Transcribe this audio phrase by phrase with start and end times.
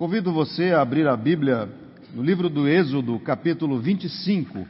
[0.00, 1.66] Convido você a abrir a Bíblia
[2.14, 4.66] no livro do Êxodo, capítulo 25.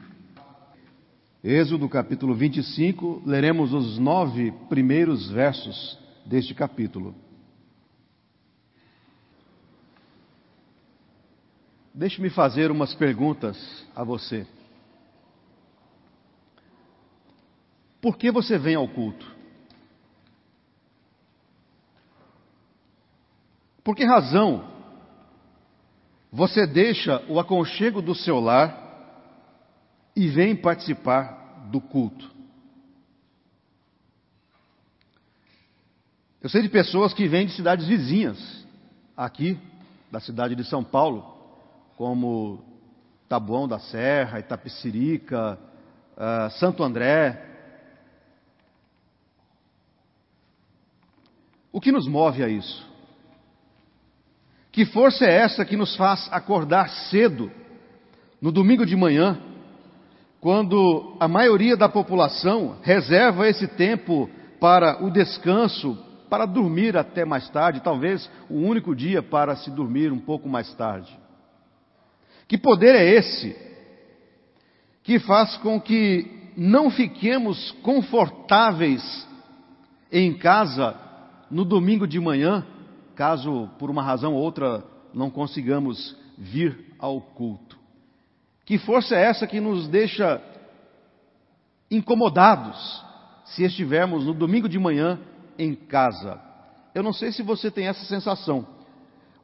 [1.45, 5.97] Êxodo, capítulo 25, leremos os nove primeiros versos
[6.27, 7.15] deste capítulo.
[11.95, 14.45] Deixe-me fazer umas perguntas a você.
[18.01, 19.25] Por que você vem ao culto?
[23.85, 24.80] Por que razão
[26.33, 28.89] você deixa o aconchego do seu lar
[30.15, 32.31] e vem participar do culto?
[36.41, 38.65] Eu sei de pessoas que vêm de cidades vizinhas,
[39.17, 39.59] aqui,
[40.11, 41.23] da cidade de São Paulo,
[41.97, 42.65] como
[43.29, 45.59] Taboão da Serra, Itapecirica,
[46.17, 47.47] uh, Santo André.
[51.71, 52.89] O que nos move a isso?
[54.73, 57.51] Que força é essa que nos faz acordar cedo,
[58.41, 59.39] no domingo de manhã,
[60.41, 65.99] quando a maioria da população reserva esse tempo para o descanso,
[66.31, 70.73] para dormir até mais tarde, talvez o único dia para se dormir um pouco mais
[70.75, 71.19] tarde?
[72.49, 73.57] Que poder é esse
[75.03, 79.29] que faz com que não fiquemos confortáveis
[80.11, 80.97] em casa
[81.51, 82.65] no domingo de manhã?
[83.21, 84.83] Caso por uma razão ou outra
[85.13, 87.79] não consigamos vir ao culto.
[88.65, 90.41] Que força é essa que nos deixa
[91.91, 93.05] incomodados
[93.45, 95.21] se estivermos no domingo de manhã
[95.59, 96.41] em casa?
[96.95, 98.67] Eu não sei se você tem essa sensação,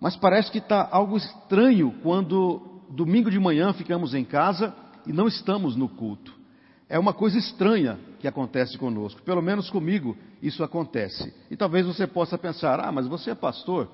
[0.00, 4.74] mas parece que está algo estranho quando domingo de manhã ficamos em casa
[5.06, 6.34] e não estamos no culto.
[6.88, 9.22] É uma coisa estranha que acontece conosco.
[9.22, 11.34] Pelo menos comigo isso acontece.
[11.50, 13.90] E talvez você possa pensar: ah, mas você é pastor.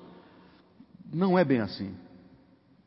[1.11, 1.95] Não é bem assim.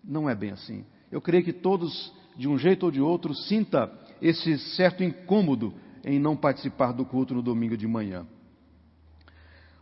[0.02, 0.84] Não é bem assim.
[1.10, 6.18] Eu creio que todos, de um jeito ou de outro, sinta esse certo incômodo em
[6.18, 8.26] não participar do culto no domingo de manhã.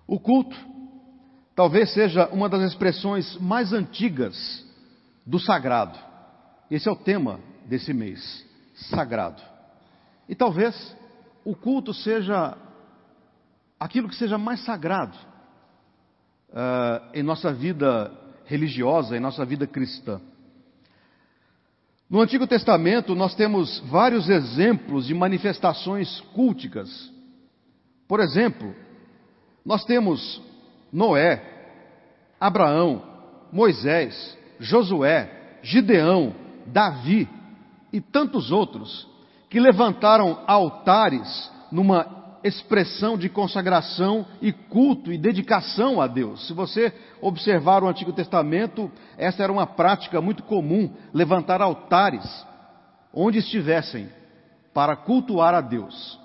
[0.06, 0.56] O culto
[1.54, 4.64] talvez seja uma das expressões mais antigas
[5.26, 5.98] do sagrado.
[6.70, 8.44] Esse é o tema desse mês:
[8.74, 9.53] sagrado.
[10.28, 10.96] E talvez
[11.44, 12.56] o culto seja
[13.78, 15.16] aquilo que seja mais sagrado
[16.50, 18.10] uh, em nossa vida
[18.46, 20.20] religiosa, em nossa vida cristã.
[22.08, 27.12] No Antigo Testamento, nós temos vários exemplos de manifestações culticas.
[28.06, 28.74] Por exemplo,
[29.64, 30.40] nós temos
[30.92, 31.42] Noé,
[32.38, 33.02] Abraão,
[33.50, 36.34] Moisés, Josué, Gideão,
[36.66, 37.28] Davi
[37.92, 39.08] e tantos outros
[39.54, 46.48] que levantaram altares numa expressão de consagração e culto e dedicação a Deus.
[46.48, 52.24] Se você observar o Antigo Testamento, essa era uma prática muito comum, levantar altares
[53.12, 54.08] onde estivessem
[54.74, 56.18] para cultuar a Deus.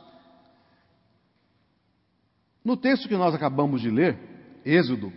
[2.65, 4.17] No texto que nós acabamos de ler,
[4.65, 5.13] Êxodo,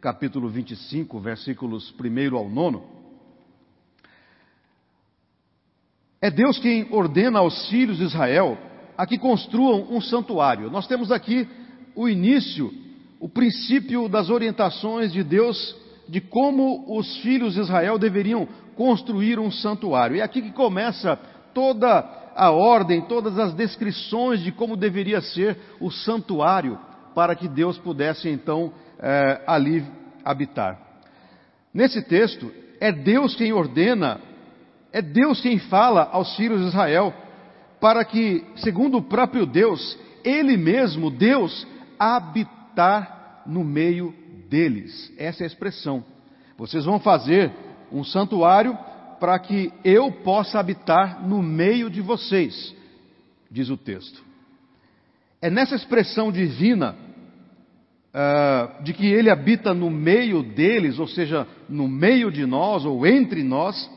[0.00, 2.95] capítulo 25, versículos 1 ao 9,
[6.20, 8.56] É Deus quem ordena aos filhos de Israel
[8.96, 10.70] a que construam um santuário.
[10.70, 11.46] Nós temos aqui
[11.94, 12.72] o início,
[13.20, 15.76] o princípio das orientações de Deus
[16.08, 20.16] de como os filhos de Israel deveriam construir um santuário.
[20.16, 21.16] É aqui que começa
[21.52, 26.78] toda a ordem, todas as descrições de como deveria ser o santuário
[27.14, 29.84] para que Deus pudesse então é, ali
[30.24, 30.78] habitar.
[31.72, 34.20] Nesse texto, é Deus quem ordena
[34.92, 37.14] é Deus quem fala aos filhos de Israel
[37.80, 41.66] para que, segundo o próprio Deus, Ele mesmo, Deus,
[41.98, 44.14] habitar no meio
[44.48, 45.12] deles.
[45.18, 46.04] Essa é a expressão.
[46.56, 47.52] Vocês vão fazer
[47.92, 48.76] um santuário
[49.20, 52.74] para que eu possa habitar no meio de vocês,
[53.50, 54.24] diz o texto.
[55.40, 56.96] É nessa expressão divina
[58.12, 63.06] uh, de que ele habita no meio deles, ou seja, no meio de nós ou
[63.06, 63.90] entre nós,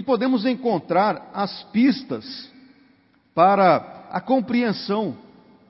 [0.00, 2.50] que podemos encontrar as pistas
[3.34, 5.14] para a compreensão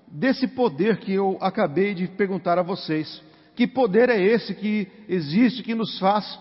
[0.06, 3.20] desse poder que eu acabei de perguntar a vocês.
[3.56, 6.38] Que poder é esse que existe, que nos faz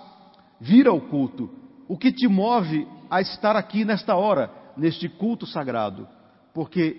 [0.62, 1.50] vir ao culto?
[1.88, 6.08] O que te move a estar aqui nesta hora, neste culto sagrado?
[6.54, 6.96] Porque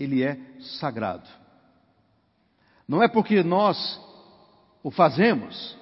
[0.00, 0.36] ele é
[0.80, 1.28] sagrado.
[2.88, 4.00] Não é porque nós
[4.82, 5.78] o fazemos,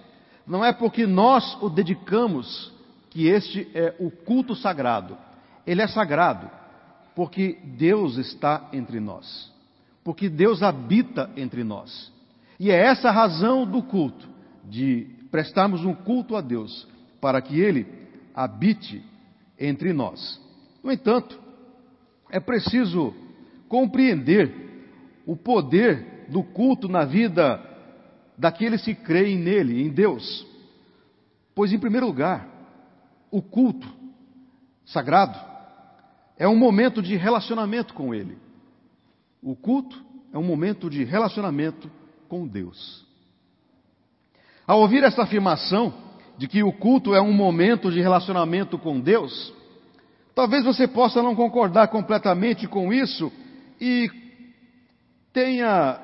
[0.46, 2.70] não é porque nós o dedicamos
[3.12, 5.18] que este é o culto sagrado.
[5.66, 6.50] Ele é sagrado
[7.14, 9.52] porque Deus está entre nós,
[10.02, 12.10] porque Deus habita entre nós.
[12.58, 14.26] E é essa a razão do culto,
[14.64, 16.88] de prestarmos um culto a Deus,
[17.20, 17.86] para que Ele
[18.34, 19.04] habite
[19.60, 20.40] entre nós.
[20.82, 21.38] No entanto,
[22.30, 23.12] é preciso
[23.68, 27.60] compreender o poder do culto na vida
[28.38, 30.46] daqueles que creem nele, em Deus.
[31.54, 32.51] Pois, em primeiro lugar,
[33.32, 33.88] o culto
[34.84, 35.38] sagrado
[36.36, 38.36] é um momento de relacionamento com Ele.
[39.42, 39.98] O culto
[40.32, 41.90] é um momento de relacionamento
[42.28, 43.06] com Deus.
[44.66, 45.94] Ao ouvir essa afirmação
[46.36, 49.52] de que o culto é um momento de relacionamento com Deus,
[50.34, 53.32] talvez você possa não concordar completamente com isso
[53.80, 54.10] e
[55.32, 55.98] tenha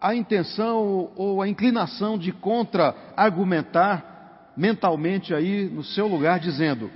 [0.00, 4.13] a intenção ou a inclinação de contra-argumentar
[4.56, 6.90] mentalmente aí no seu lugar, dizendo: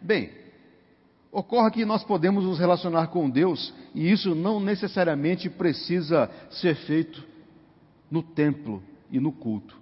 [0.00, 0.30] bem,
[1.30, 7.22] ocorre que nós podemos nos relacionar com Deus e isso não necessariamente precisa ser feito
[8.10, 9.76] no templo e no culto.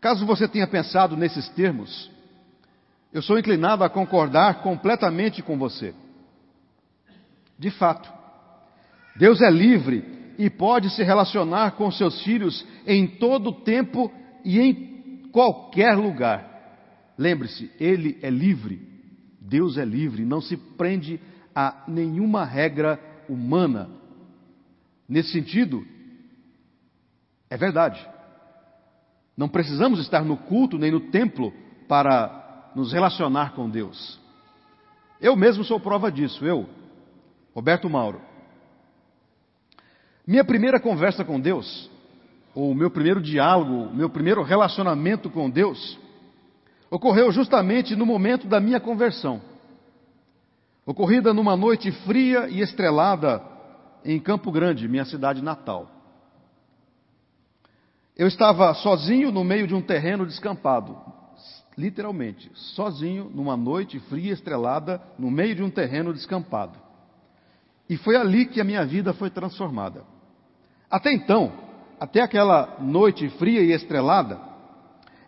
[0.00, 2.10] Caso você tenha pensado nesses termos,
[3.12, 5.94] eu sou inclinado a concordar completamente com você.
[7.58, 8.10] De fato,
[9.16, 14.10] Deus é livre e pode se relacionar com seus filhos em todo tempo
[14.42, 14.99] e em
[15.32, 17.14] qualquer lugar.
[17.16, 18.88] Lembre-se, Ele é livre.
[19.40, 21.20] Deus é livre, não se prende
[21.54, 23.90] a nenhuma regra humana.
[25.08, 25.84] Nesse sentido,
[27.48, 28.06] é verdade.
[29.36, 31.52] Não precisamos estar no culto nem no templo
[31.88, 34.20] para nos relacionar com Deus.
[35.20, 36.68] Eu mesmo sou prova disso, eu,
[37.54, 38.20] Roberto Mauro.
[40.26, 41.90] Minha primeira conversa com Deus,
[42.54, 45.98] ou meu primeiro diálogo, meu primeiro relacionamento com Deus,
[46.90, 49.40] ocorreu justamente no momento da minha conversão.
[50.84, 53.42] Ocorrida numa noite fria e estrelada
[54.04, 55.88] em Campo Grande, minha cidade natal.
[58.16, 60.98] Eu estava sozinho no meio de um terreno descampado,
[61.78, 66.78] literalmente, sozinho numa noite fria e estrelada no meio de um terreno descampado.
[67.88, 70.04] E foi ali que a minha vida foi transformada.
[70.90, 71.69] Até então,
[72.00, 74.40] até aquela noite fria e estrelada,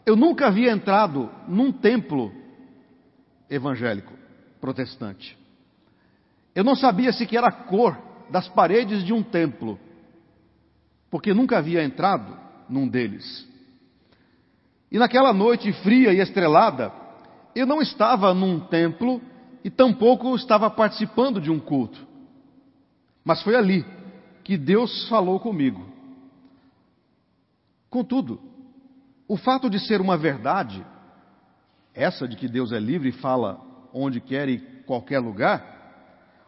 [0.07, 2.33] eu nunca havia entrado num templo
[3.51, 4.15] evangélico
[4.59, 5.39] protestante.
[6.55, 7.99] Eu não sabia sequer a cor
[8.31, 9.79] das paredes de um templo,
[11.11, 12.39] porque nunca havia entrado
[12.71, 13.47] num deles.
[14.91, 16.91] E naquela noite fria e estrelada,
[17.55, 19.21] eu não estava num templo
[19.63, 22.07] e tampouco estava participando de um culto.
[23.23, 23.85] Mas foi ali
[24.43, 25.92] que Deus falou comigo.
[27.93, 28.41] Contudo,
[29.29, 30.85] o fato de ser uma verdade,
[31.94, 33.61] essa de que Deus é livre e fala
[33.93, 35.62] onde quer e qualquer lugar,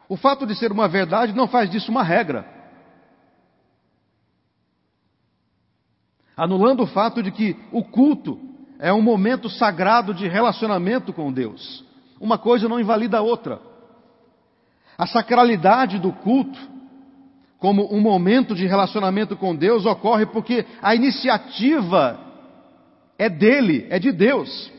[0.08, 2.52] o fato de ser uma verdade não faz disso uma regra.
[6.36, 8.40] anulando o fato de que o culto
[8.78, 11.84] é um momento sagrado de relacionamento com Deus.
[12.20, 13.60] Uma coisa não invalida a outra.
[14.98, 16.58] A sacralidade do culto,
[17.64, 22.20] como um momento de relacionamento com Deus, ocorre porque a iniciativa
[23.18, 24.70] é dele, é de Deus.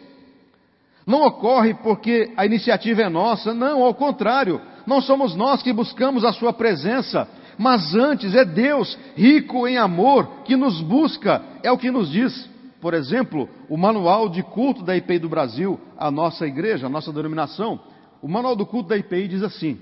[1.04, 6.24] Não ocorre porque a iniciativa é nossa, não, ao contrário, não somos nós que buscamos
[6.24, 7.28] a Sua presença,
[7.58, 12.48] mas antes é Deus, rico em amor, que nos busca, é o que nos diz.
[12.80, 17.12] Por exemplo, o manual de culto da IPI do Brasil, a nossa igreja, a nossa
[17.12, 17.80] denominação,
[18.22, 19.80] o manual do culto da IPI diz assim: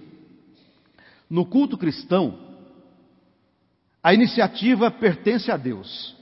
[1.29, 2.52] No culto cristão,
[4.03, 6.13] a iniciativa pertence a Deus.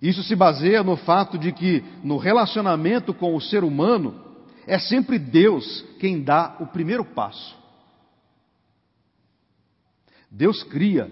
[0.00, 4.20] Isso se baseia no fato de que no relacionamento com o ser humano,
[4.66, 7.56] é sempre Deus quem dá o primeiro passo.
[10.30, 11.10] Deus cria,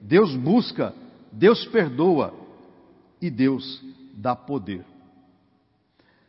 [0.00, 0.94] Deus busca,
[1.32, 2.34] Deus perdoa
[3.20, 3.82] e Deus
[4.14, 4.84] dá poder.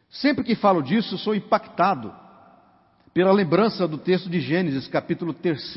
[0.10, 2.14] Sempre que falo disso, sou impactado
[3.14, 5.74] pela lembrança do texto de Gênesis, capítulo 3,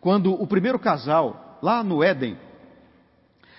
[0.00, 2.36] quando o primeiro casal, lá no Éden,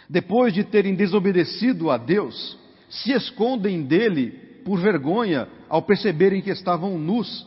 [0.09, 2.57] depois de terem desobedecido a Deus,
[2.89, 4.31] se escondem dele
[4.63, 7.45] por vergonha ao perceberem que estavam nus.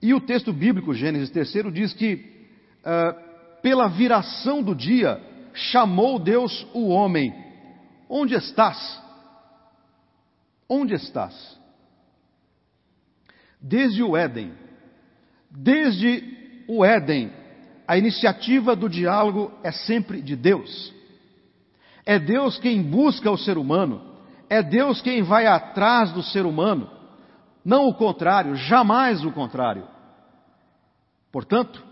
[0.00, 2.14] E o texto bíblico, Gênesis 3, diz que
[2.80, 3.28] uh,
[3.62, 5.20] pela viração do dia,
[5.52, 7.34] chamou Deus o homem:
[8.08, 9.02] Onde estás?
[10.68, 11.58] Onde estás?
[13.60, 14.52] Desde o Éden,
[15.50, 17.32] desde o Éden,
[17.88, 20.92] a iniciativa do diálogo é sempre de Deus.
[22.04, 24.02] É Deus quem busca o ser humano,
[24.50, 26.90] é Deus quem vai atrás do ser humano,
[27.64, 29.88] não o contrário, jamais o contrário.
[31.32, 31.82] Portanto,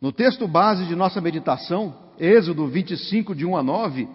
[0.00, 4.08] no texto base de nossa meditação, Êxodo 25, de 1 a 9,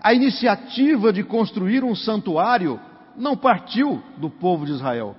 [0.00, 2.80] A iniciativa de construir um santuário
[3.16, 5.14] não partiu do povo de Israel,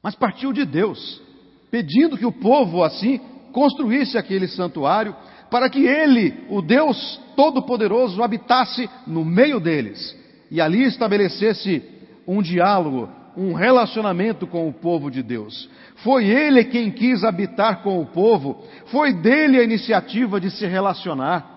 [0.00, 1.20] mas partiu de Deus,
[1.70, 3.20] pedindo que o povo assim
[3.52, 5.14] construísse aquele santuário
[5.50, 10.16] para que ele, o Deus Todo-Poderoso, habitasse no meio deles
[10.50, 11.82] e ali estabelecesse
[12.26, 15.68] um diálogo, um relacionamento com o povo de Deus.
[15.96, 21.54] Foi ele quem quis habitar com o povo, foi dele a iniciativa de se relacionar.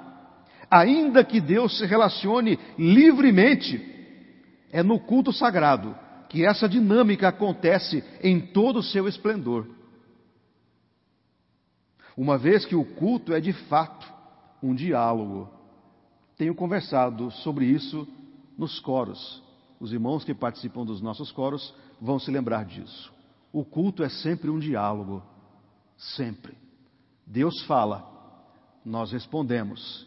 [0.69, 3.81] Ainda que Deus se relacione livremente,
[4.71, 5.95] é no culto sagrado
[6.29, 9.65] que essa dinâmica acontece em todo o seu esplendor.
[12.19, 14.05] Uma vez que o culto é de fato
[14.61, 15.47] um diálogo.
[16.35, 18.05] Tenho conversado sobre isso
[18.57, 19.41] nos coros.
[19.79, 23.09] Os irmãos que participam dos nossos coros vão se lembrar disso.
[23.53, 25.23] O culto é sempre um diálogo.
[25.95, 26.57] Sempre.
[27.25, 28.05] Deus fala,
[28.83, 30.05] nós respondemos.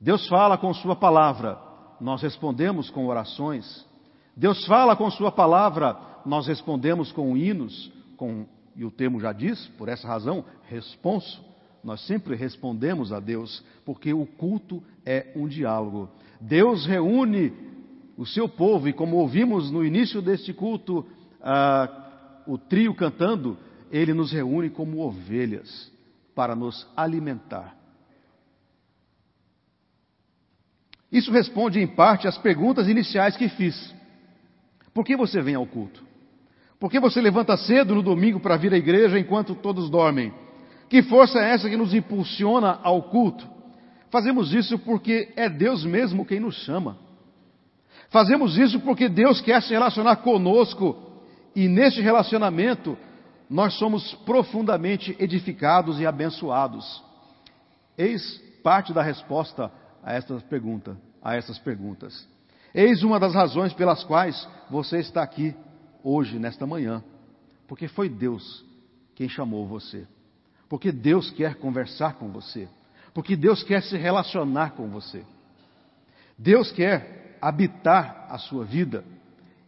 [0.00, 1.56] Deus fala com Sua palavra,
[2.00, 3.86] nós respondemos com orações.
[4.36, 8.44] Deus fala com Sua palavra, nós respondemos com hinos, com,
[8.76, 11.44] e o termo já diz, por essa razão, responso.
[11.82, 16.10] Nós sempre respondemos a Deus, porque o culto é um diálogo.
[16.40, 17.52] Deus reúne
[18.16, 21.06] o seu povo, e como ouvimos no início deste culto,
[21.40, 23.56] ah, o trio cantando,
[23.90, 25.90] ele nos reúne como ovelhas
[26.34, 27.76] para nos alimentar.
[31.10, 33.94] Isso responde em parte às perguntas iniciais que fiz.
[34.94, 36.09] Por que você vem ao culto?
[36.80, 40.32] Por que você levanta cedo no domingo para vir à igreja enquanto todos dormem?
[40.88, 43.46] Que força é essa que nos impulsiona ao culto?
[44.08, 46.96] Fazemos isso porque é Deus mesmo quem nos chama.
[48.08, 50.96] Fazemos isso porque Deus quer se relacionar conosco
[51.54, 52.96] e neste relacionamento
[53.48, 57.04] nós somos profundamente edificados e abençoados.
[57.96, 59.70] Eis parte da resposta
[60.02, 62.26] a essas perguntas, a essas perguntas.
[62.74, 65.54] Eis uma das razões pelas quais você está aqui
[66.02, 67.02] hoje, nesta manhã,
[67.66, 68.64] porque foi Deus
[69.14, 70.06] quem chamou você.
[70.68, 72.68] Porque Deus quer conversar com você.
[73.12, 75.24] Porque Deus quer se relacionar com você.
[76.38, 79.04] Deus quer habitar a sua vida.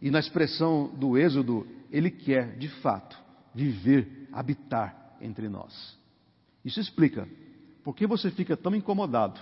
[0.01, 3.17] E na expressão do Êxodo, Ele quer, de fato,
[3.53, 5.97] viver, habitar entre nós.
[6.63, 7.27] Isso explica
[7.83, 9.39] por que você fica tão incomodado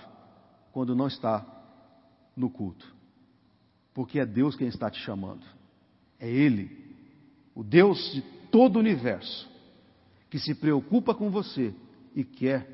[0.72, 1.46] quando não está
[2.36, 2.86] no culto.
[3.94, 5.44] Porque é Deus quem está te chamando.
[6.18, 6.81] É Ele,
[7.54, 9.48] o Deus de todo o universo,
[10.30, 11.74] que se preocupa com você
[12.14, 12.68] e quer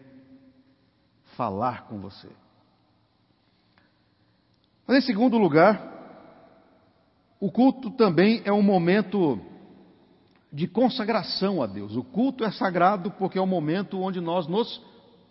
[1.37, 2.29] falar com você.
[4.87, 5.99] Mas em segundo lugar,
[7.41, 9.41] o culto também é um momento
[10.53, 11.95] de consagração a Deus.
[11.95, 14.81] O culto é sagrado porque é o momento onde nós nos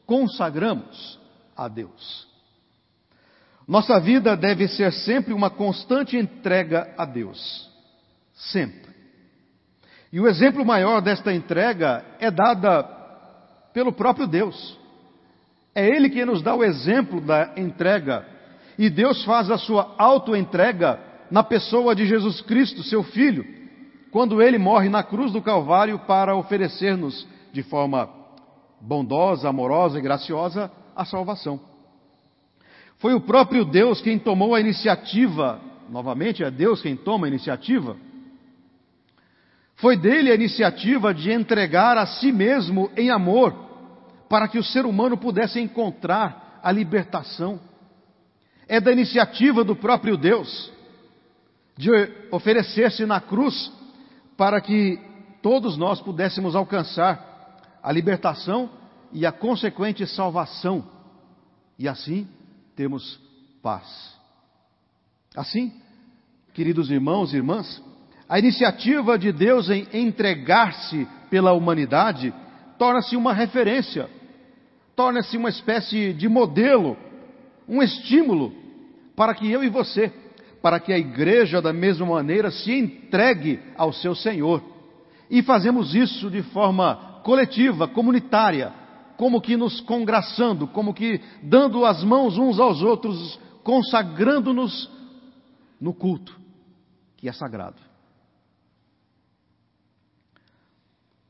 [0.05, 1.19] consagramos
[1.55, 2.27] a Deus.
[3.67, 7.69] Nossa vida deve ser sempre uma constante entrega a Deus.
[8.33, 8.86] Sempre.
[10.11, 12.83] E o exemplo maior desta entrega é dada
[13.73, 14.79] pelo próprio Deus.
[15.75, 18.25] É Ele quem nos dá o exemplo da entrega.
[18.77, 20.99] E Deus faz a sua auto-entrega
[21.29, 23.45] na pessoa de Jesus Cristo, seu Filho,
[24.11, 28.09] quando ele morre na cruz do Calvário para oferecer-nos de forma
[28.79, 31.59] bondosa, amorosa e graciosa a salvação.
[32.97, 35.59] Foi o próprio Deus quem tomou a iniciativa,
[35.89, 37.95] novamente é Deus quem toma a iniciativa.
[39.77, 43.53] Foi dele a iniciativa de entregar a si mesmo em amor,
[44.27, 47.59] para que o ser humano pudesse encontrar a libertação.
[48.67, 50.71] É da iniciativa do próprio Deus
[51.77, 51.89] de
[52.31, 53.71] oferecer-se na cruz
[54.35, 54.99] para que
[55.41, 58.69] todos nós pudéssemos alcançar a libertação
[59.13, 60.83] e a consequente salvação,
[61.79, 62.27] e assim
[62.75, 63.19] temos
[63.61, 64.17] paz.
[65.35, 65.71] Assim,
[66.53, 67.81] queridos irmãos e irmãs,
[68.29, 72.33] a iniciativa de Deus em entregar-se pela humanidade
[72.77, 74.09] torna-se uma referência,
[74.95, 76.97] torna-se uma espécie de modelo,
[77.67, 78.53] um estímulo
[79.15, 80.11] para que eu e você,
[80.61, 84.61] para que a igreja da mesma maneira se entregue ao seu Senhor.
[85.29, 88.73] E fazemos isso de forma coletiva, comunitária,
[89.17, 94.89] como que nos congraçando, como que dando as mãos uns aos outros, consagrando-nos
[95.79, 96.37] no culto,
[97.17, 97.86] que é sagrado.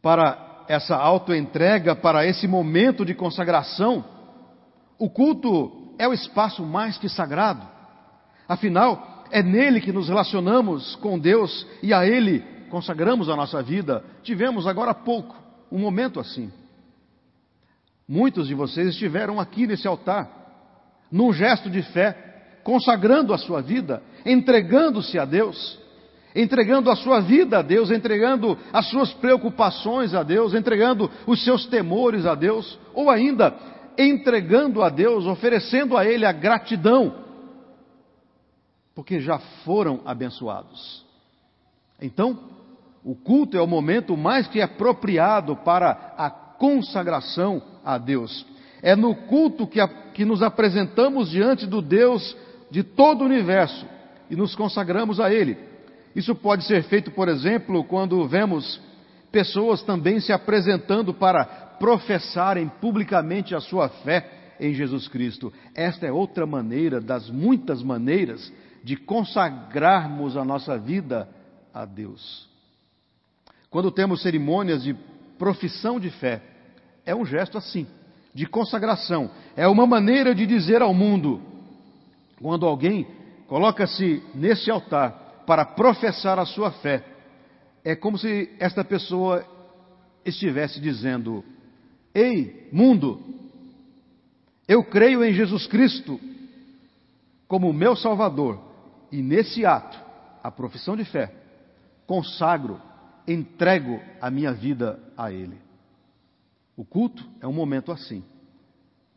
[0.01, 4.03] Para essa autoentrega, para esse momento de consagração,
[4.99, 7.65] o culto é o espaço mais que sagrado.
[8.47, 12.39] Afinal, é nele que nos relacionamos com Deus e a Ele
[12.69, 14.03] consagramos a nossa vida.
[14.23, 15.35] Tivemos agora há pouco
[15.71, 16.51] um momento assim.
[18.07, 20.29] Muitos de vocês estiveram aqui nesse altar,
[21.11, 25.77] num gesto de fé, consagrando a sua vida, entregando-se a Deus,
[26.35, 31.65] entregando a sua vida a Deus, entregando as suas preocupações a Deus, entregando os seus
[31.65, 33.53] temores a Deus, ou ainda
[33.97, 37.15] entregando a Deus, oferecendo a Ele a gratidão,
[38.93, 41.05] porque já foram abençoados.
[42.01, 42.39] Então,
[43.03, 48.45] o culto é o momento mais que apropriado para a consagração a Deus.
[48.81, 52.35] É no culto que, a, que nos apresentamos diante do Deus
[52.69, 53.85] de todo o universo
[54.29, 55.57] e nos consagramos a Ele.
[56.17, 58.81] Isso pode ser feito, por exemplo, quando vemos
[59.31, 61.45] pessoas também se apresentando para
[61.79, 65.53] professarem publicamente a sua fé em Jesus Cristo.
[65.75, 68.51] Esta é outra maneira das muitas maneiras
[68.83, 71.29] de consagrarmos a nossa vida
[71.71, 72.49] a Deus.
[73.69, 74.95] Quando temos cerimônias de
[75.37, 76.41] profissão de fé,
[77.05, 77.85] é um gesto assim,
[78.33, 79.29] de consagração.
[79.55, 81.39] É uma maneira de dizer ao mundo,
[82.41, 83.05] quando alguém
[83.47, 87.05] coloca-se nesse altar para professar a sua fé,
[87.81, 89.45] é como se esta pessoa
[90.25, 91.41] estivesse dizendo:
[92.13, 93.23] Ei, mundo,
[94.67, 96.19] eu creio em Jesus Cristo
[97.47, 98.59] como meu Salvador,
[99.09, 99.97] e nesse ato,
[100.43, 101.33] a profissão de fé,
[102.05, 102.81] consagro,
[103.25, 105.57] entrego a minha vida a Ele.
[106.75, 108.21] O culto é um momento assim,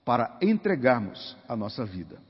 [0.04, 2.29] para entregarmos a nossa vida.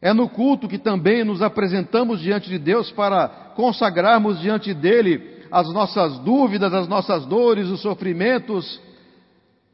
[0.00, 5.72] É no culto que também nos apresentamos diante de Deus para consagrarmos diante dele as
[5.72, 8.80] nossas dúvidas, as nossas dores, os sofrimentos.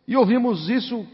[0.09, 1.07] E ouvimos isso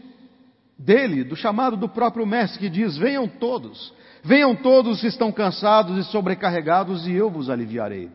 [0.77, 5.97] dele, do chamado do próprio Mestre, que diz: Venham todos, venham todos que estão cansados
[5.97, 8.09] e sobrecarregados, e eu vos aliviarei.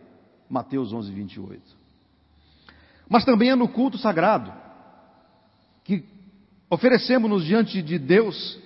[0.49, 1.63] Mateus 11, 28.
[3.09, 4.53] Mas também é no culto sagrado
[5.85, 6.05] que
[6.71, 8.59] oferecemos-nos diante de Deus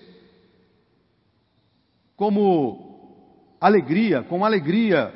[2.20, 5.10] como alegria, com alegria,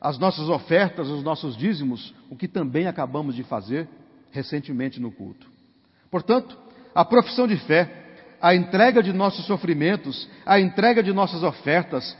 [0.00, 3.86] as nossas ofertas, os nossos dízimos, o que também acabamos de fazer
[4.30, 5.46] recentemente no culto.
[6.10, 6.56] Portanto,
[6.94, 12.16] a profissão de fé, a entrega de nossos sofrimentos, a entrega de nossas ofertas,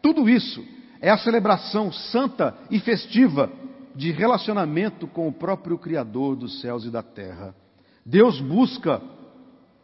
[0.00, 0.64] tudo isso
[1.02, 3.52] é a celebração santa e festiva
[3.94, 7.54] de relacionamento com o próprio Criador dos céus e da terra.
[8.06, 9.02] Deus busca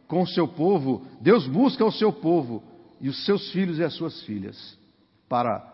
[0.07, 2.70] com o seu povo, Deus busca o seu povo
[3.01, 4.77] e os seus filhos e as suas filhas
[5.27, 5.67] para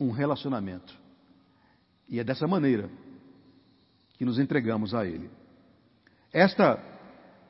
[0.00, 0.96] um relacionamento.
[2.08, 2.90] E é dessa maneira
[4.16, 5.30] que nos entregamos a Ele.
[6.32, 6.82] Esta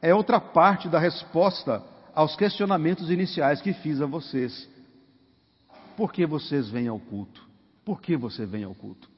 [0.02, 1.82] é outra parte da resposta
[2.12, 4.68] aos questionamentos iniciais que fiz a vocês.
[5.96, 7.46] Por que vocês vêm ao culto?
[7.84, 9.08] Por que você vem ao culto?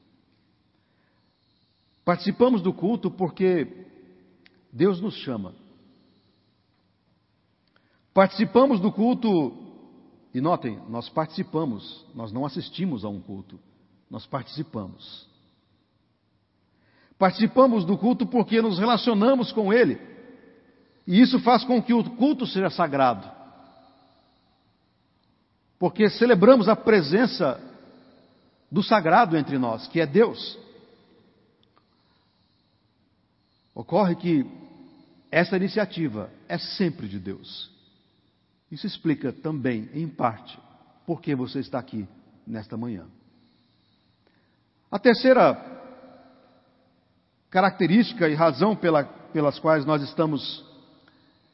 [2.05, 3.87] Participamos do culto porque
[4.71, 5.55] Deus nos chama.
[8.13, 9.60] Participamos do culto
[10.33, 13.59] e notem, nós participamos, nós não assistimos a um culto,
[14.09, 15.27] nós participamos.
[17.17, 19.99] Participamos do culto porque nos relacionamos com Ele.
[21.05, 23.29] E isso faz com que o culto seja sagrado.
[25.77, 27.59] Porque celebramos a presença
[28.71, 30.57] do sagrado entre nós, que é Deus.
[33.75, 34.45] Ocorre que
[35.29, 37.69] essa iniciativa é sempre de Deus.
[38.71, 40.57] Isso explica também, em parte,
[41.05, 42.07] por que você está aqui
[42.47, 43.05] nesta manhã.
[44.89, 45.69] A terceira
[47.49, 50.65] característica e razão pela, pelas quais nós estamos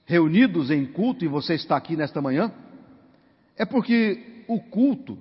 [0.06, 2.52] reunidos em culto e você está aqui nesta manhã
[3.58, 5.18] é porque o culto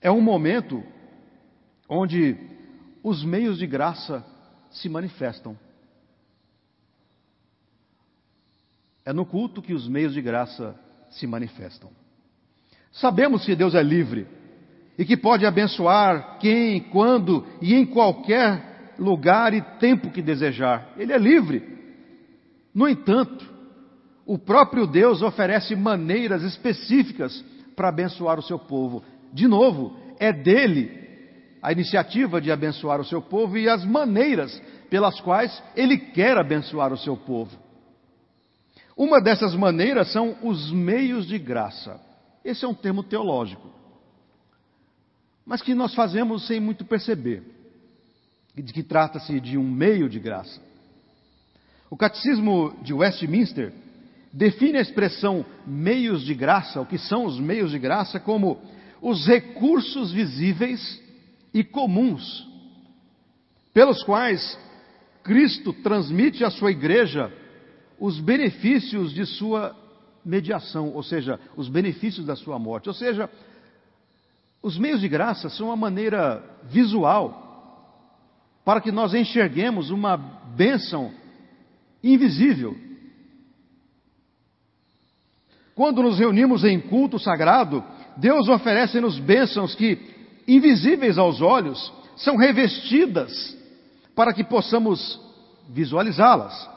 [0.00, 0.82] é um momento
[1.88, 2.36] onde
[3.02, 4.24] os meios de graça
[4.70, 5.56] se manifestam.
[9.04, 10.74] É no culto que os meios de graça
[11.10, 11.90] se manifestam.
[12.92, 14.26] Sabemos que Deus é livre
[14.98, 20.92] e que pode abençoar quem, quando e em qualquer lugar e tempo que desejar.
[20.96, 21.62] Ele é livre.
[22.74, 23.50] No entanto,
[24.24, 29.02] o próprio Deus oferece maneiras específicas para abençoar o seu povo.
[29.32, 31.00] De novo, é dele
[31.60, 34.60] a iniciativa de abençoar o seu povo e as maneiras
[34.90, 37.61] pelas quais ele quer abençoar o seu povo.
[39.02, 42.00] Uma dessas maneiras são os meios de graça.
[42.44, 43.68] Esse é um termo teológico,
[45.44, 47.42] mas que nós fazemos sem muito perceber,
[48.54, 50.62] de que trata-se de um meio de graça.
[51.90, 53.72] O Catecismo de Westminster
[54.32, 58.62] define a expressão meios de graça, o que são os meios de graça, como
[59.00, 61.02] os recursos visíveis
[61.52, 62.46] e comuns,
[63.74, 64.56] pelos quais
[65.24, 67.41] Cristo transmite à sua igreja
[68.02, 69.76] os benefícios de sua
[70.24, 72.88] mediação, ou seja, os benefícios da sua morte.
[72.88, 73.30] Ou seja,
[74.60, 77.38] os meios de graça são uma maneira visual
[78.64, 81.12] para que nós enxerguemos uma bênção
[82.02, 82.76] invisível.
[85.72, 87.84] Quando nos reunimos em culto sagrado,
[88.16, 89.96] Deus oferece-nos bênçãos que,
[90.48, 93.56] invisíveis aos olhos, são revestidas
[94.12, 95.20] para que possamos
[95.70, 96.68] visualizá-las.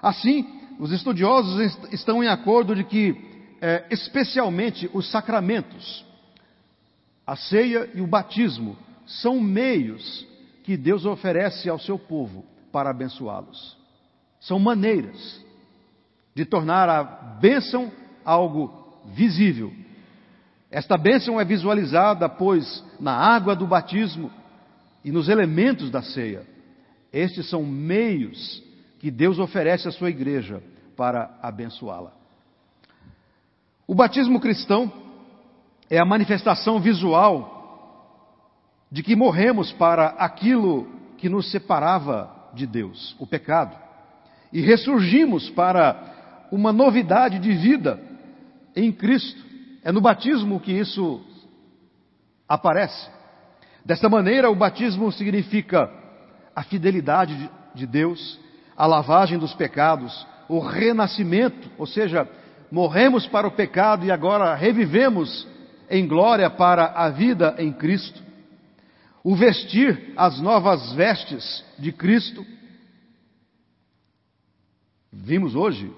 [0.00, 3.16] Assim, os estudiosos estão em acordo de que,
[3.60, 6.04] é, especialmente os sacramentos,
[7.26, 10.26] a ceia e o batismo, são meios
[10.62, 13.76] que Deus oferece ao seu povo para abençoá-los.
[14.40, 15.44] São maneiras
[16.34, 17.90] de tornar a bênção
[18.24, 19.72] algo visível.
[20.70, 24.30] Esta bênção é visualizada, pois, na água do batismo
[25.04, 26.46] e nos elementos da ceia.
[27.12, 28.62] Estes são meios
[28.98, 30.62] que Deus oferece à sua igreja
[30.96, 32.12] para abençoá-la.
[33.86, 34.92] O batismo cristão
[35.88, 37.56] é a manifestação visual
[38.90, 43.76] de que morremos para aquilo que nos separava de Deus, o pecado,
[44.52, 48.00] e ressurgimos para uma novidade de vida
[48.74, 49.42] em Cristo.
[49.82, 51.22] É no batismo que isso
[52.48, 53.10] aparece.
[53.84, 55.90] Desta maneira, o batismo significa
[56.54, 58.38] a fidelidade de Deus,
[58.78, 62.28] a lavagem dos pecados, o renascimento, ou seja,
[62.70, 65.48] morremos para o pecado e agora revivemos
[65.90, 68.22] em glória para a vida em Cristo.
[69.24, 72.46] O vestir as novas vestes de Cristo.
[75.12, 75.92] Vimos hoje,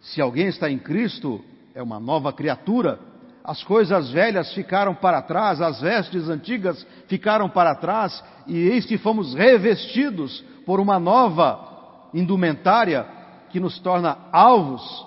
[0.00, 2.98] se alguém está em Cristo, é uma nova criatura.
[3.44, 8.96] As coisas velhas ficaram para trás, as vestes antigas ficaram para trás, e eis que
[8.96, 11.75] fomos revestidos por uma nova
[12.18, 13.06] indumentária
[13.50, 15.06] que nos torna alvos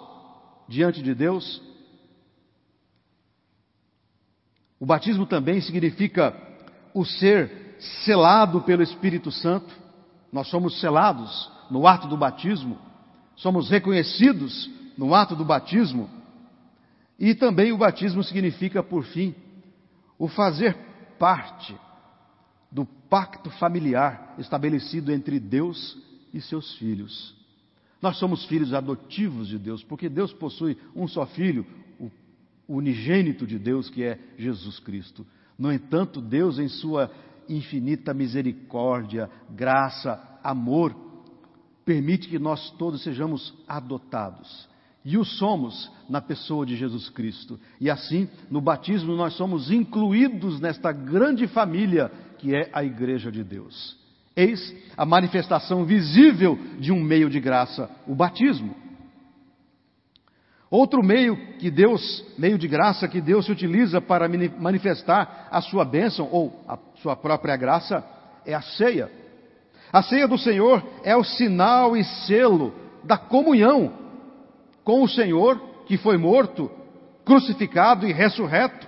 [0.68, 1.62] diante de Deus.
[4.80, 6.36] O batismo também significa
[6.94, 9.74] o ser selado pelo Espírito Santo.
[10.32, 12.78] Nós somos selados no ato do batismo,
[13.36, 16.10] somos reconhecidos no ato do batismo.
[17.18, 19.36] E também o batismo significa, por fim,
[20.18, 20.78] o fazer
[21.18, 21.76] parte
[22.72, 25.98] do pacto familiar estabelecido entre Deus
[26.34, 27.36] e seus filhos.
[28.02, 31.66] Nós somos filhos adotivos de Deus, porque Deus possui um só filho,
[32.00, 35.26] o unigênito de Deus, que é Jesus Cristo.
[35.58, 37.12] No entanto, Deus, em sua
[37.50, 40.96] infinita misericórdia, graça, amor,
[41.84, 44.70] permite que nós todos sejamos adotados.
[45.04, 47.60] E o somos na pessoa de Jesus Cristo.
[47.82, 53.44] E assim, no batismo, nós somos incluídos nesta grande família que é a Igreja de
[53.44, 53.98] Deus.
[54.40, 58.74] Eis a manifestação visível de um meio de graça, o batismo.
[60.72, 65.84] Outro meio que Deus, meio de graça que Deus se utiliza para manifestar a sua
[65.84, 68.02] bênção ou a sua própria graça
[68.46, 69.12] é a ceia.
[69.92, 72.74] A ceia do Senhor é o sinal e selo
[73.04, 73.92] da comunhão
[74.86, 76.72] com o Senhor que foi morto,
[77.26, 78.88] crucificado e ressurreto,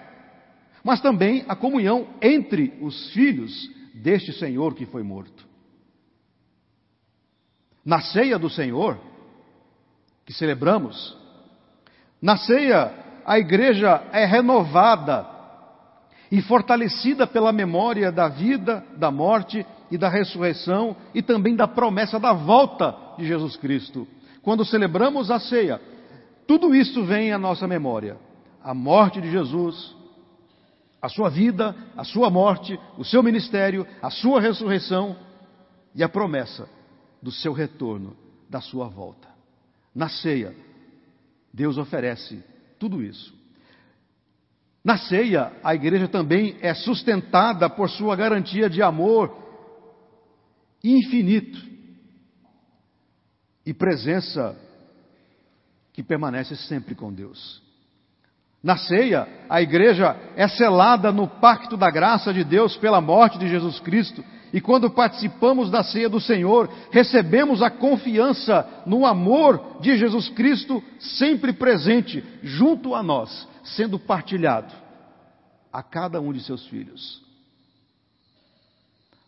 [0.82, 5.41] mas também a comunhão entre os filhos deste Senhor que foi morto.
[7.84, 8.98] Na ceia do Senhor,
[10.26, 11.18] que celebramos,
[12.22, 12.94] na ceia,
[13.26, 15.28] a igreja é renovada
[16.32, 22.20] e fortalecida pela memória da vida, da morte e da ressurreição e também da promessa
[22.20, 24.08] da volta de Jesus Cristo.
[24.44, 25.82] Quando celebramos a ceia,
[26.48, 28.18] tudo isso vem à nossa memória.
[28.64, 29.96] A morte de Jesus,
[31.02, 35.16] a sua vida, a sua morte, o seu ministério, a sua ressurreição
[35.96, 36.70] e a promessa
[37.22, 38.16] do seu retorno,
[38.50, 39.28] da sua volta.
[39.94, 40.56] Na ceia,
[41.54, 42.44] Deus oferece
[42.80, 43.34] tudo isso.
[44.84, 49.38] Na ceia, a igreja também é sustentada por sua garantia de amor
[50.84, 51.60] infinito
[53.64, 54.58] e presença
[55.94, 57.62] que permanece sempre com Deus.
[58.64, 63.50] Na ceia, a igreja é selada no pacto da graça de Deus pela morte de
[63.50, 69.98] Jesus Cristo e quando participamos da ceia do Senhor, recebemos a confiança no amor de
[69.98, 74.74] Jesus Cristo sempre presente junto a nós, sendo partilhado
[75.72, 77.22] a cada um de seus filhos.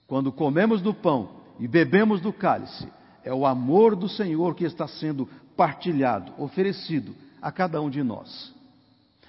[0.07, 2.87] Quando comemos do pão e bebemos do cálice,
[3.25, 8.53] é o amor do Senhor que está sendo partilhado, oferecido a cada um de nós.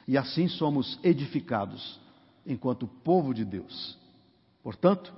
[0.06, 2.00] E assim somos edificados
[2.46, 3.98] enquanto povo de Deus.
[4.62, 5.12] Portanto,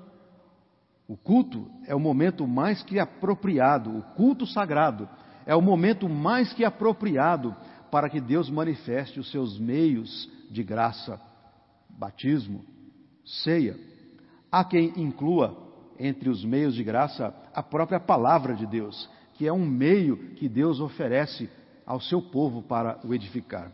[1.09, 5.09] o culto é o momento mais que apropriado, o culto sagrado
[5.45, 7.55] é o momento mais que apropriado
[7.91, 11.21] para que Deus manifeste os seus meios de graça,
[11.89, 12.65] batismo,
[13.25, 13.79] ceia.
[14.51, 15.57] Há quem inclua
[15.99, 20.49] entre os meios de graça a própria palavra de Deus, que é um meio que
[20.49, 21.49] Deus oferece
[21.87, 23.71] ao seu povo para o edificar.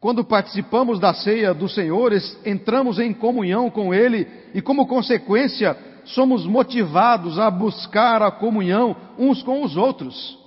[0.00, 2.10] Quando participamos da ceia do Senhor,
[2.46, 9.42] entramos em comunhão com Ele e, como consequência, somos motivados a buscar a comunhão uns
[9.42, 10.38] com os outros.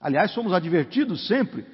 [0.00, 1.66] Aliás, somos advertidos sempre.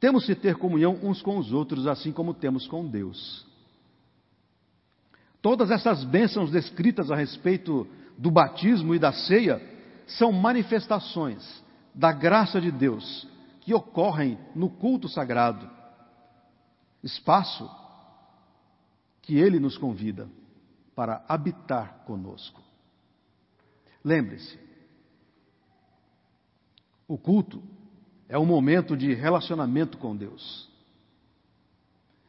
[0.00, 3.46] Temos que ter comunhão uns com os outros, assim como temos com Deus.
[5.40, 7.86] Todas essas bênçãos descritas a respeito
[8.18, 9.62] do batismo e da ceia
[10.06, 11.61] são manifestações
[11.94, 13.26] da graça de Deus
[13.60, 15.70] que ocorrem no culto sagrado,
[17.02, 17.70] espaço
[19.20, 20.28] que Ele nos convida
[20.94, 22.60] para habitar conosco.
[24.04, 24.58] Lembre-se,
[27.06, 27.62] o culto
[28.28, 30.70] é um momento de relacionamento com Deus.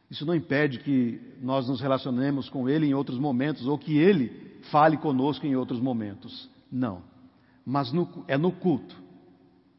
[0.08, 4.60] Isso não impede que nós nos relacionemos com Ele em outros momentos ou que Ele
[4.70, 6.48] fale conosco em outros momentos.
[6.70, 7.02] Não.
[7.66, 9.03] Mas no, é no culto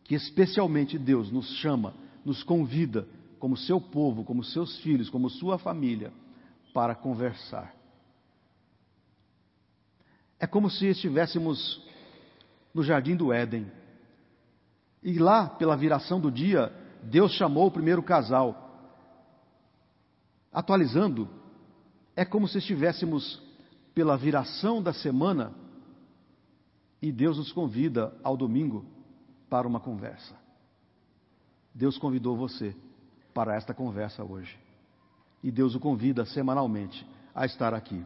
[0.05, 3.07] que especialmente Deus nos chama, nos convida,
[3.39, 6.13] como seu povo, como seus filhos, como sua família,
[6.73, 7.75] para conversar.
[10.39, 11.83] É como se estivéssemos
[12.73, 13.71] no jardim do Éden.
[15.01, 16.71] E lá, pela viração do dia,
[17.03, 18.61] Deus chamou o primeiro casal.
[20.51, 21.27] Atualizando,
[22.15, 23.41] é como se estivéssemos
[23.93, 25.53] pela viração da semana
[27.01, 28.94] e Deus nos convida ao domingo
[29.49, 30.35] para uma conversa.
[31.73, 32.75] Deus convidou você
[33.33, 34.57] para esta conversa hoje.
[35.43, 38.05] E Deus o convida semanalmente a estar aqui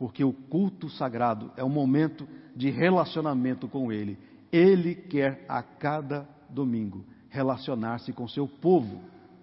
[0.00, 2.26] porque o culto sagrado é um momento
[2.56, 4.18] de relacionamento com Ele.
[4.50, 8.98] Ele quer a cada domingo relacionar-se com seu povo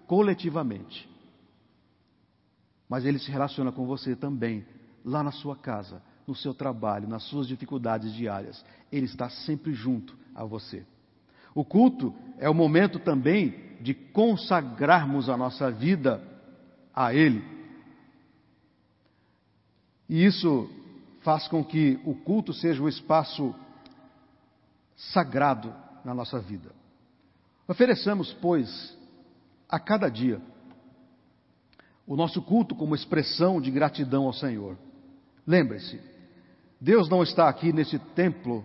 [0.08, 1.08] coletivamente.
[2.88, 4.66] Mas Ele se relaciona com você também,
[5.04, 8.64] lá na sua casa, no seu trabalho, nas suas dificuldades diárias.
[8.90, 10.84] Ele está sempre junto a você.
[11.58, 16.22] O culto é o momento também de consagrarmos a nossa vida
[16.94, 17.42] a Ele
[20.08, 20.70] e isso
[21.22, 23.52] faz com que o culto seja o espaço
[24.94, 26.70] sagrado na nossa vida.
[27.66, 28.96] Ofereçamos, pois,
[29.68, 30.40] a cada dia
[32.06, 34.78] o nosso culto como expressão de gratidão ao Senhor.
[35.44, 36.00] Lembre-se,
[36.80, 38.64] Deus não está aqui nesse templo,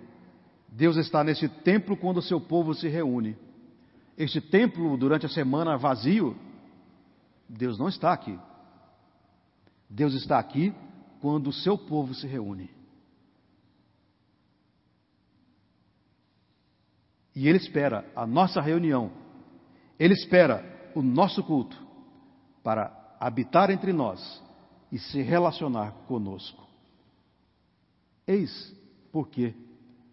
[0.75, 3.37] Deus está nesse templo quando o seu povo se reúne.
[4.17, 6.35] Este templo, durante a semana vazio,
[7.47, 8.39] Deus não está aqui.
[9.87, 10.73] Deus está aqui
[11.21, 12.71] quando o seu povo se reúne.
[17.35, 19.11] E Ele espera a nossa reunião,
[19.99, 21.77] Ele espera o nosso culto
[22.63, 24.41] para habitar entre nós
[24.91, 26.67] e se relacionar conosco.
[28.25, 28.75] Eis
[29.11, 29.53] porque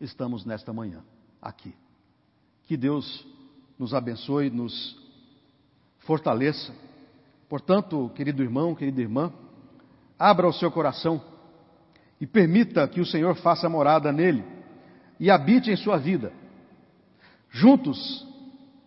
[0.00, 1.02] estamos nesta manhã
[1.40, 1.74] aqui.
[2.64, 3.26] Que Deus
[3.78, 4.98] nos abençoe, nos
[5.98, 6.74] fortaleça.
[7.48, 9.32] Portanto, querido irmão, querida irmã,
[10.18, 11.22] abra o seu coração
[12.20, 14.44] e permita que o Senhor faça morada nele
[15.18, 16.32] e habite em sua vida.
[17.50, 18.26] Juntos,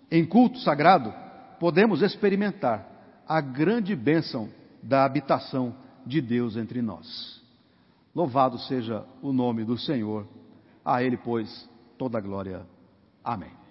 [0.10, 1.14] em culto sagrado,
[1.60, 2.88] podemos experimentar
[3.28, 4.50] a grande bênção
[4.82, 7.42] da habitação de Deus entre nós.
[8.14, 10.28] Louvado seja o nome do Senhor,
[10.84, 12.66] a Ele, pois, toda a glória.
[13.24, 13.63] Amém.